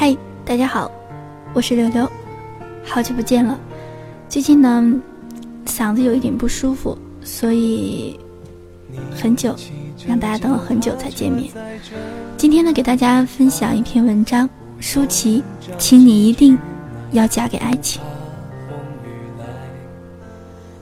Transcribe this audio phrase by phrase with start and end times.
[0.00, 0.16] 嗨，
[0.46, 0.90] 大家好，
[1.52, 2.10] 我是柳柳，
[2.82, 3.60] 好久不见了。
[4.30, 4.98] 最近呢，
[5.66, 8.18] 嗓子有一点不舒服，所以
[9.14, 9.54] 很久
[10.06, 11.52] 让大家等了很久才见面。
[12.38, 14.48] 今天呢，给大家分享一篇文章，
[14.78, 15.42] 舒淇，
[15.76, 16.58] 请你一定
[17.12, 18.00] 要嫁给爱情。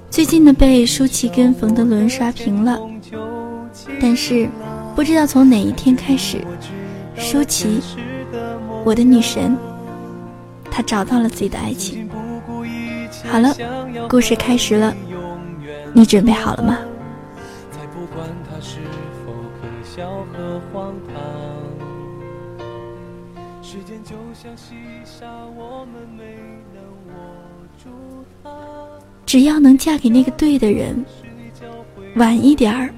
[0.08, 2.78] 最近呢，被舒淇跟冯德伦刷屏了，
[4.00, 4.48] 但是
[4.94, 6.40] 不知道从哪一天开始，
[7.16, 7.80] 舒淇。
[8.84, 9.56] 我的女神，
[10.70, 12.08] 她找到了自己的爱情。
[13.30, 13.54] 好了，
[14.08, 14.94] 故事开始了，
[15.92, 16.78] 你准备好了吗？
[23.62, 26.24] 时间就像细沙，我们没
[26.72, 26.82] 能
[29.26, 31.04] 只要能嫁给那个对的人，
[32.16, 32.88] 晚一点儿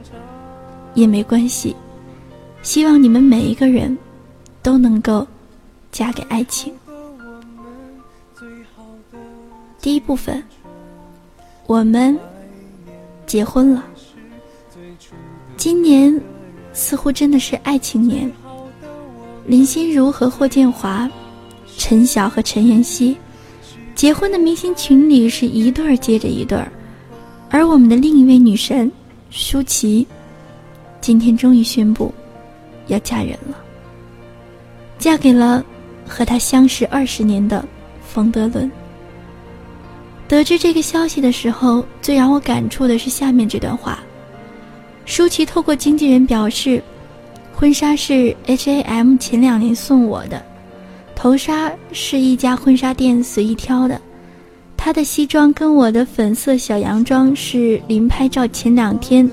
[0.94, 1.74] 也没关系。
[2.62, 3.96] 希望你们每一个人
[4.62, 5.26] 都能够。
[5.92, 6.72] 嫁给爱情。
[9.80, 10.42] 第一部分，
[11.66, 12.18] 我们
[13.26, 13.84] 结婚了。
[15.56, 16.20] 今年
[16.72, 18.30] 似乎真的是爱情年。
[19.46, 21.10] 林心如和霍建华，
[21.76, 23.16] 陈晓和陈妍希，
[23.94, 26.70] 结婚的明星群里是一对儿接着一对儿。
[27.48, 28.90] 而我们的另一位女神
[29.30, 30.06] 舒淇，
[31.00, 32.14] 今天终于宣布
[32.86, 33.56] 要嫁人了，
[34.98, 35.64] 嫁给了。
[36.10, 37.64] 和他相识二十年的
[38.02, 38.68] 冯德伦，
[40.26, 44.00] 得知这个消息的时候，最让我感触的是下面这段话：
[45.04, 46.82] 舒淇透过经纪人表示，
[47.54, 50.44] 婚纱是 H A M 前两年送我的，
[51.14, 54.00] 头纱是一家婚纱店随意挑的，
[54.76, 59.30] 她的西装跟我的粉色小洋装是临拍照前两天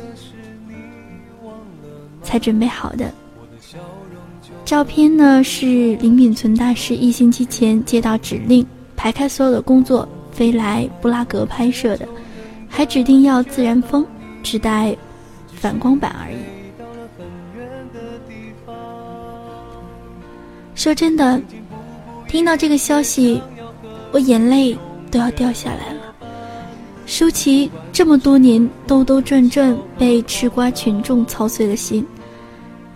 [2.21, 3.11] 才准备好的。
[4.67, 12.05] 照片呢是林敏存大师一星期前接到指令，排开所有的工作，飞来布拉格拍摄的，
[12.67, 14.05] 还指定要自然风，
[14.43, 14.93] 只带
[15.53, 16.35] 反光板而已。
[20.75, 21.41] 说真的，
[22.27, 23.41] 听到这个消息，
[24.11, 24.77] 我眼泪
[25.09, 26.01] 都要掉下来了。
[27.05, 32.05] 舒淇这么多年兜兜转转，被吃瓜群众操碎了心。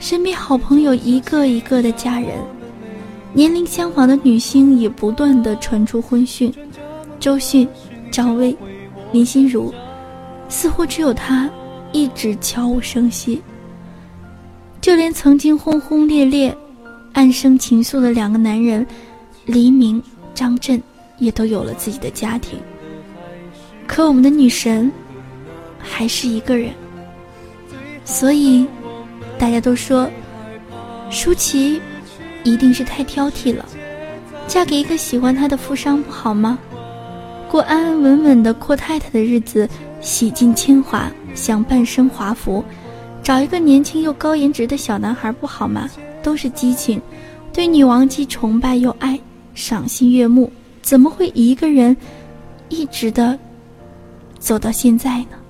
[0.01, 2.29] 身边好朋友一个一个的嫁人，
[3.33, 6.51] 年龄相仿的女星也不断的传出婚讯，
[7.19, 7.67] 周迅、
[8.11, 8.57] 赵薇、
[9.11, 9.71] 林心如，
[10.49, 11.47] 似乎只有她
[11.91, 13.39] 一直悄无声息。
[14.81, 16.53] 就连曾经轰轰烈烈、
[17.13, 18.83] 暗生情愫的两个男人，
[19.45, 20.01] 黎明、
[20.33, 20.81] 张震，
[21.19, 22.57] 也都有了自己的家庭。
[23.85, 24.91] 可我们的女神，
[25.77, 26.71] 还是一个人，
[28.03, 28.65] 所以。
[29.41, 30.07] 大家都说，
[31.09, 31.81] 舒淇
[32.43, 33.65] 一定是太挑剔了，
[34.47, 36.59] 嫁给一个喜欢她的富商不好吗？
[37.49, 39.67] 过安安稳稳的阔太太的日子，
[39.99, 42.63] 洗尽铅华，享半生华服，
[43.23, 45.89] 找一个年轻又高颜值的小男孩不好吗？
[46.21, 47.01] 都是激情，
[47.51, 49.19] 对女王既崇拜又爱，
[49.55, 50.53] 赏心悦目，
[50.83, 51.97] 怎么会一个人
[52.69, 53.39] 一直的
[54.37, 55.40] 走到现在呢？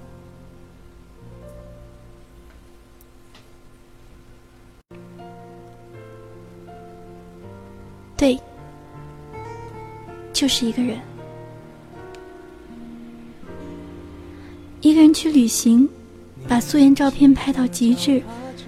[8.21, 8.39] 对，
[10.31, 10.99] 就是一个人，
[14.79, 15.89] 一个人去旅行，
[16.47, 18.21] 把素颜照片拍到极致，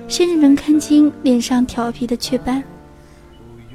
[0.08, 2.64] 甚至能看清脸上调皮的雀斑；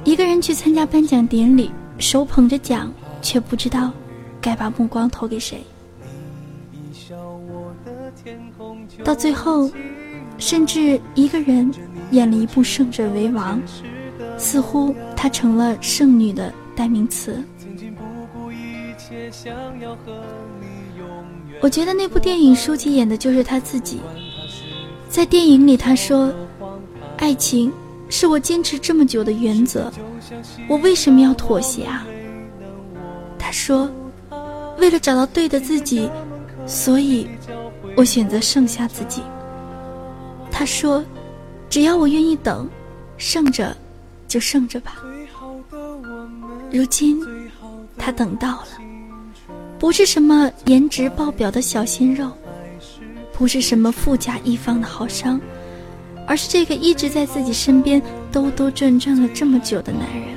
[0.03, 3.93] 一个人去参加颁奖典礼，手捧着奖，却不知道
[4.41, 5.63] 该把目光投给谁。
[9.05, 9.71] 到最后，
[10.39, 11.73] 甚至一个人
[12.11, 13.61] 演了一部《胜者为王》。
[14.39, 17.45] 似乎她成了剩女的代名词。
[21.61, 24.01] 我觉得那部电影舒淇演的就是她自己。
[25.09, 26.33] 在电影里，她说
[27.19, 27.73] ：“爱情
[28.09, 29.91] 是我坚持这么久的原则，
[30.69, 32.07] 我为什么要妥协啊？”
[33.39, 33.91] 她说
[34.79, 36.09] ：“为了找到对的自己，
[36.67, 37.27] 所以
[37.97, 39.23] 我选择剩下自己。”
[40.53, 41.05] 她说
[41.69, 42.69] ：“只要我愿意等，
[43.17, 43.77] 剩着。”
[44.29, 45.03] 就剩着吧。
[46.71, 47.19] 如今，
[47.97, 48.69] 他等到了，
[49.79, 52.31] 不是什么颜值爆表的小鲜肉，
[53.33, 55.41] 不是什么富甲一方的好商，
[56.27, 60.29] 而是这个一直在自己身边兜兜转转了这么久的男人。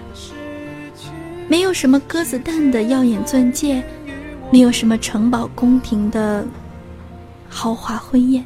[1.50, 3.84] 没有什么鸽子蛋的耀眼钻戒，
[4.52, 6.48] 没有什么城堡宫廷的
[7.50, 8.42] 豪华婚宴，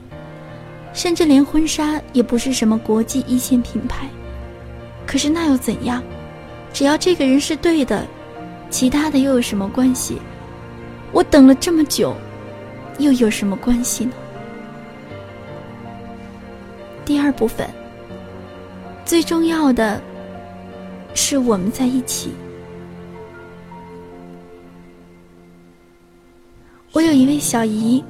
[0.92, 4.10] 甚至连婚纱也不是什么国际一线品牌。
[5.16, 6.04] 可是那又怎样？
[6.74, 8.06] 只要这个人是对的，
[8.70, 10.18] 其他的又有什么关系？
[11.14, 12.14] 我等了这么久，
[13.00, 14.12] 又有什么关系呢？
[17.06, 17.66] 第二部分，
[19.06, 20.02] 最重要的
[21.14, 22.32] 是我们在一起。
[26.92, 28.04] 我有一位小姨，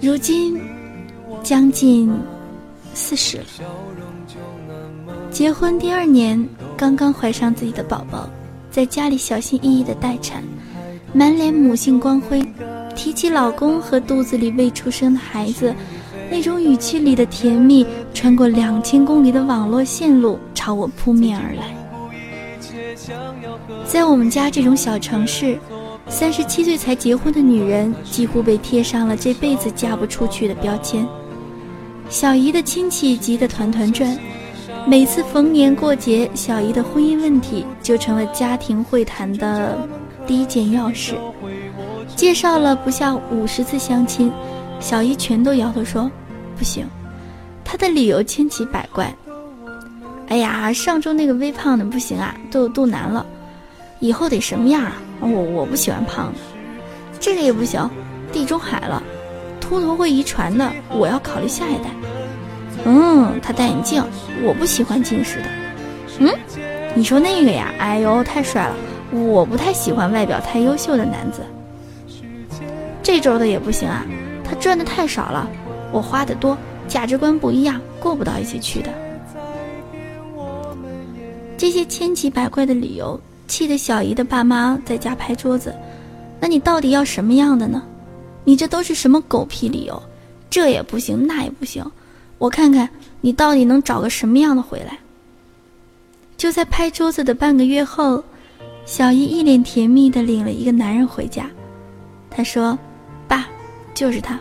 [0.00, 0.60] 如今
[1.42, 2.08] 将近
[2.94, 3.44] 四十了，
[5.36, 6.48] 结婚第二年，
[6.78, 8.26] 刚刚怀上自己的宝宝，
[8.70, 10.42] 在家里小心翼翼的待产，
[11.12, 12.42] 满脸母性光辉，
[12.94, 15.74] 提起老公和肚子里未出生的孩子。
[16.30, 21.76] 那种语气里的甜蜜，穿过两千公里的网络线路，朝我扑面而来。
[23.84, 25.58] 在我们家这种小城市，
[26.08, 31.06] 三十七岁才结婚的女人几乎被贴上了这辈子嫁不出去的标签。
[32.08, 34.16] 小姨的亲戚急得团团转，
[34.88, 39.76] 每次逢年过节，小姨的婚姻问题就成了家庭会谈的
[40.28, 41.16] 第一件要事。
[42.14, 44.32] 介绍了不下五十次相亲。
[44.78, 46.08] 小姨全都摇头说
[46.56, 46.86] ：“不行。”
[47.64, 49.12] 她的理由千奇百怪。
[50.28, 53.26] 哎呀，上周那个微胖的不行啊，都有肚腩了，
[53.98, 54.92] 以后得什么样啊？
[55.20, 56.38] 我我不喜欢胖的。
[57.18, 57.90] 这个也不行，
[58.32, 59.02] 地中海了，
[59.60, 61.90] 秃头会遗传的，我要考虑下一代。
[62.88, 64.02] 嗯，他戴眼镜，
[64.44, 65.48] 我不喜欢近视的。
[66.20, 66.32] 嗯，
[66.94, 67.74] 你说那个呀？
[67.78, 68.76] 哎呦，太帅了，
[69.12, 71.42] 我不太喜欢外表太优秀的男子。
[73.02, 74.06] 这周的也不行啊。
[74.44, 75.48] 他赚的太少了，
[75.90, 76.56] 我花的多，
[76.86, 78.88] 价值观不一样，过不到一起去的。
[81.58, 85.74] 这些千奇百怪的理由，气得小姨的爸妈在家拍桌子。
[86.38, 87.82] 那你到底要什么样的呢？
[88.44, 90.00] 你这都是什么狗屁理由？
[90.48, 91.84] 这也不行，那也不行，
[92.38, 92.88] 我看看
[93.20, 94.98] 你到底能找个什么样的回来。
[96.36, 98.22] 就在拍桌子的半个月后，
[98.84, 101.50] 小姨一脸甜蜜地领了一个男人回家。
[102.30, 102.78] 她说
[103.26, 103.48] ：“爸。”
[103.94, 104.38] 就是他。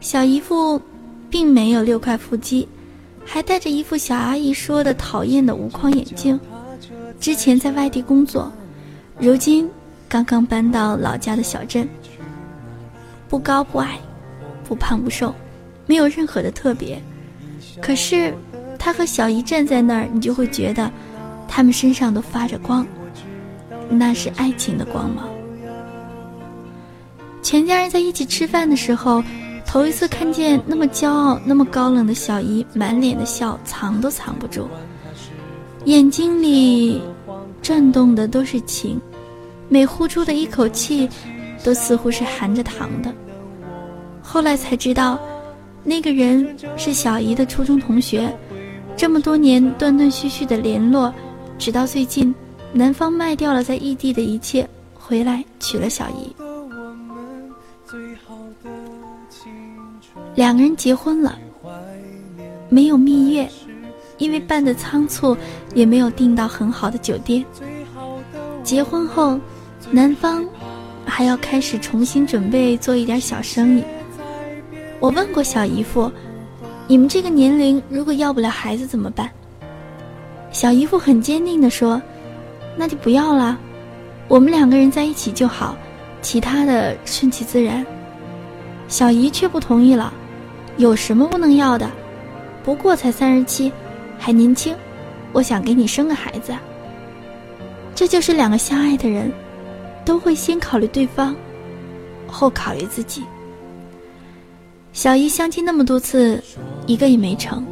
[0.00, 0.80] 小姨夫，
[1.28, 2.68] 并没有六块腹肌，
[3.24, 6.38] 还戴着一副小阿姨说的讨厌的无框眼镜。
[7.18, 8.52] 之前在外地工作，
[9.18, 9.68] 如今
[10.08, 11.88] 刚刚搬到老家的小镇。
[13.28, 13.98] 不高不矮，
[14.62, 15.34] 不胖不瘦，
[15.86, 17.00] 没有任何的特别。
[17.80, 18.34] 可是
[18.78, 20.90] 他和小姨站在那儿，你就会觉得，
[21.48, 22.86] 他们身上都发着光，
[23.88, 25.28] 那是爱情的光芒。
[27.42, 29.22] 全家人在一起吃饭的时候，
[29.64, 34.68] 头一次看见那么骄傲、那么高冷的小姨，满脸的笑，藏都藏不住，
[35.84, 37.00] 眼睛里
[37.62, 39.00] 转动的都是情，
[39.68, 41.08] 每呼出的一口气，
[41.62, 43.12] 都似乎是含着糖的。
[44.22, 45.18] 后来才知道，
[45.88, 48.28] 那个人是小姨的初中同学，
[48.96, 51.14] 这么多年断断续续的联络，
[51.58, 52.34] 直到最近，
[52.72, 56.34] 男方卖掉了在异地的一切，回来娶了小姨。
[60.34, 61.38] 两个人结婚了，
[62.68, 63.48] 没有蜜月，
[64.18, 65.36] 因为办的仓促，
[65.72, 67.44] 也没有订到很好的酒店。
[68.64, 69.38] 结婚后，
[69.92, 70.44] 男方
[71.04, 73.84] 还要开始重新准备做一点小生意。
[74.98, 76.10] 我问过小姨夫
[76.88, 79.30] ：“你们这个年龄，如果要不了孩子怎么办？”
[80.50, 82.00] 小姨夫很坚定地说
[82.76, 83.58] ：“那就不要了，
[84.26, 85.76] 我们两个人在一起就好，
[86.22, 87.84] 其他的顺其自然。”
[88.88, 90.12] 小姨却不同意了。
[90.78, 91.90] 有什么不能要的？
[92.62, 93.72] 不过才三十七，
[94.18, 94.74] 还年轻。
[95.32, 96.54] 我想给你生个孩子。
[97.94, 99.32] 这就是两个相爱的人，
[100.04, 101.34] 都会先考虑对方，
[102.26, 103.22] 后考虑自己。
[104.96, 106.42] 小姨相亲那么多次，
[106.86, 107.62] 一个也没成。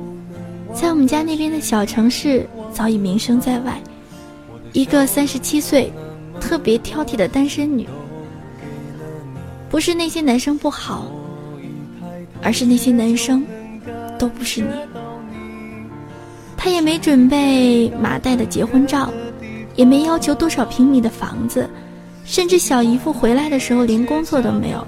[0.75, 3.81] 在我们家那边的小城市，早已名声在外。
[4.75, 5.91] 一个三十七岁，
[6.39, 7.89] 特别挑剔的单身女。
[9.71, 11.11] 不是那些男生不好。
[12.43, 13.43] 而是那些男生，
[14.19, 14.69] 都不是你。
[16.59, 19.11] 他也没准备马代的结婚照，
[19.77, 21.71] 也没要求多少平米的房子，
[22.27, 24.87] 甚至小姨夫回来的时候连工作都没有。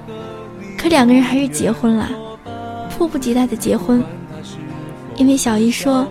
[0.76, 2.10] 可两个人还是结婚了，
[2.96, 4.02] 迫不及待的结婚。
[5.16, 6.06] 因为小姨说，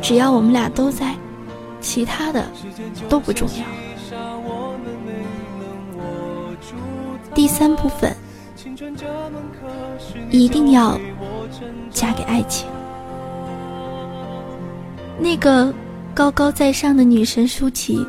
[0.00, 1.14] 只要我们俩都在，
[1.80, 2.48] 其他的
[3.08, 3.64] 都不重要。
[7.34, 8.16] 第三部分。
[10.30, 10.98] 一定要
[11.90, 12.68] 嫁给爱情。
[15.18, 15.72] 那个
[16.14, 18.06] 高高在上的女神舒淇，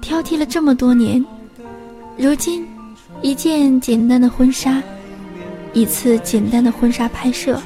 [0.00, 1.24] 挑剔了这么多年，
[2.16, 2.66] 如今
[3.22, 4.82] 一件简单的婚纱，
[5.72, 7.60] 一次简单的婚纱拍摄，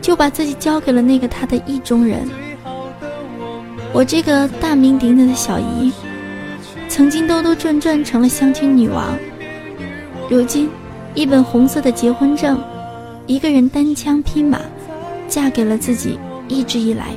[0.00, 2.28] 就把自己交给了那个他的意中人。
[3.92, 5.92] 我这个大名鼎鼎的小姨，
[6.88, 9.16] 曾经兜兜转转成了相亲女王，
[10.30, 10.68] 如今，
[11.14, 12.62] 一本红色的结婚证，
[13.26, 14.60] 一个人单枪匹马，
[15.28, 17.08] 嫁给了自己一直以来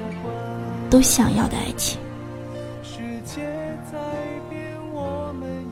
[0.90, 2.00] 都想要的爱情。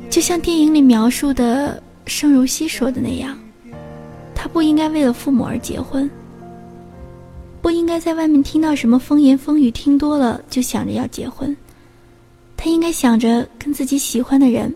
[0.09, 3.37] 就像电影里描述的盛如熙说的那样，
[4.43, 6.09] 他不应该为了父母而结婚。
[7.61, 11.55] 不应该在外面听到什么风言风语，听多了就想着要结婚。
[12.57, 14.75] 他应该想着跟自己喜欢的人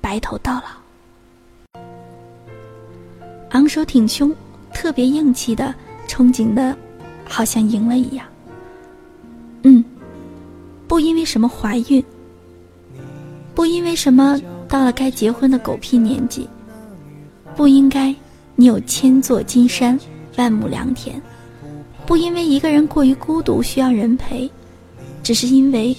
[0.00, 1.82] 白头到老。
[3.50, 4.34] 昂首挺胸，
[4.72, 5.74] 特别硬气的，
[6.08, 6.74] 憧憬的，
[7.28, 8.24] 好像赢了一样。
[9.64, 9.84] 嗯，
[10.88, 12.02] 不因为什么怀孕，
[13.54, 16.48] 不因为什么到了该结婚的狗屁年纪，
[17.54, 18.14] 不应该
[18.56, 19.98] 你有千座金山，
[20.36, 21.20] 万亩良田。
[22.06, 24.50] 不因为一个人过于孤独需要人陪，
[25.22, 25.96] 只是因为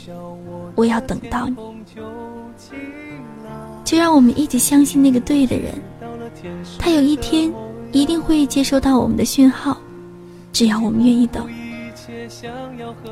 [0.76, 1.56] 我要等到你。
[3.84, 5.74] 就让我们一起相信那个对的人，
[6.78, 7.54] 他有一天
[7.92, 9.78] 一定会接收到我们的讯号，
[10.52, 11.48] 只要我们愿意等。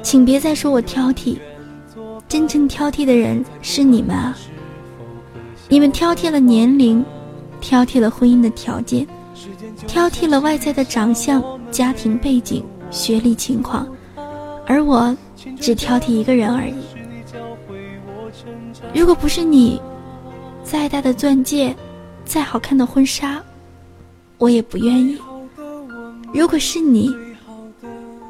[0.02, 1.38] 请别再说我挑剔，
[2.28, 4.38] 真正挑剔的人是你们啊！
[5.70, 7.04] 你们挑剔了年龄，
[7.62, 9.08] 挑剔了婚姻的条件，
[9.88, 12.64] 挑剔了外在的长相、家庭背景。
[12.92, 13.86] 学历情况，
[14.66, 15.14] 而我
[15.60, 16.76] 只挑剔一个人而已。
[18.94, 19.82] 如果不是你，
[20.64, 21.76] 再大的钻戒，
[22.24, 23.44] 再好看的婚纱，
[24.38, 25.18] 我也不愿意。
[26.32, 27.14] 如果是你，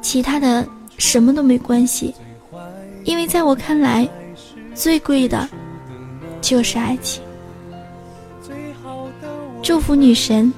[0.02, 0.66] 其他的
[0.98, 2.16] 什么都没关系，
[3.04, 4.08] 因为在我看来，
[4.74, 5.48] 最贵的
[6.42, 7.22] 就是爱情。
[9.62, 10.52] 祝福女神，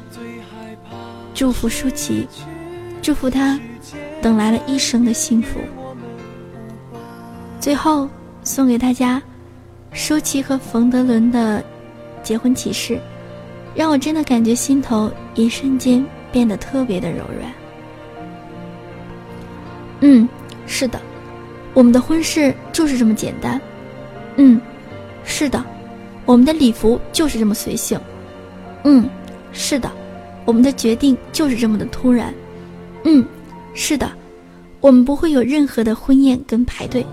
[1.38, 2.28] 祝福舒淇，
[3.00, 3.60] 祝福她。
[4.24, 5.60] 等来了一生的幸福。
[7.60, 8.10] 最后
[8.44, 9.22] 送给大家，
[9.92, 11.64] 舒淇和冯德伦的
[12.24, 13.00] 结婚启事，
[13.76, 17.54] 让我真的感觉心头一瞬间变得特别的柔软。
[20.00, 20.28] 嗯，
[20.66, 21.00] 是的，
[21.76, 23.62] 我们的婚事就是这么简单。
[24.38, 24.60] 嗯，
[25.24, 25.64] 是的，
[26.26, 28.00] 我们的礼服就是这么随性。
[28.84, 29.08] 嗯，
[29.54, 29.92] 是的，
[30.48, 32.34] 我们的决定就是这么的突然。
[33.04, 33.24] 嗯。
[33.80, 34.10] 是的，
[34.82, 37.06] 我们不会有任何的婚宴跟排队。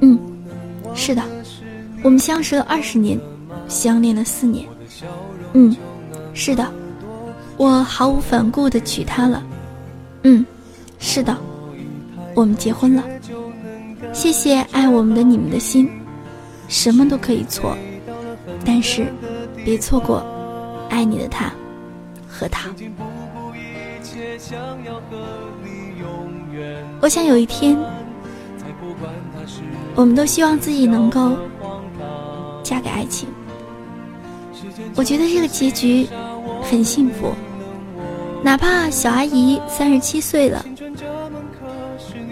[0.00, 0.16] 嗯，
[0.94, 1.22] 是的，
[2.04, 3.18] 我们相识了二十年，
[3.66, 4.64] 相恋了四年。
[5.52, 5.74] 嗯，
[6.32, 6.72] 是的，
[7.56, 9.42] 我毫无反顾的娶她了。
[10.22, 10.46] 嗯，
[11.00, 11.36] 是的，
[12.36, 13.02] 我们结婚了。
[14.12, 15.90] 谢谢爱我们的你们的心，
[16.68, 17.76] 什么都可以错，
[18.64, 19.06] 但是
[19.64, 20.24] 别错过
[20.88, 21.52] 爱你的他
[22.40, 22.70] 和他。
[27.02, 27.76] 我想有一天，
[29.94, 31.36] 我们都希望自己能够
[32.62, 33.28] 嫁给爱情。
[34.94, 36.08] 我觉得这个结局
[36.62, 37.34] 很幸福，
[38.42, 40.64] 哪怕小阿姨三十七岁了，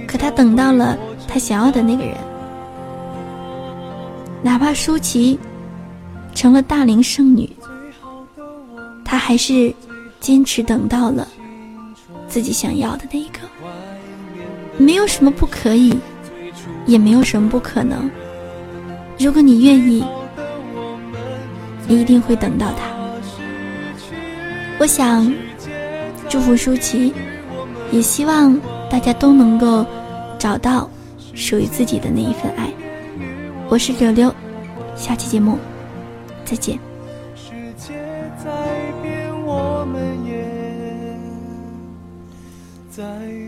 [0.07, 0.97] 可她等到了
[1.27, 2.15] 她想要的那个人；
[4.43, 5.38] 哪怕舒淇
[6.35, 7.50] 成了大龄剩女，
[9.05, 9.75] 她还是
[10.20, 11.26] 坚持等到了
[12.28, 13.38] 自己想要的那一个。
[14.76, 15.96] 没有什么不可以，
[16.87, 18.08] 也没有什么不可能。
[19.18, 20.04] 如果你愿意，
[21.88, 22.96] 你一定会等到他。
[24.78, 25.32] 我想
[26.28, 27.12] 祝福舒淇，
[27.90, 28.56] 也希望
[28.88, 29.84] 大家都能够
[30.38, 30.88] 找到
[31.34, 32.72] 属于自己的那一份爱。
[33.68, 34.32] 我是柳柳，
[34.94, 35.58] 下期节目
[36.44, 36.88] 再见。
[42.99, 43.48] 在。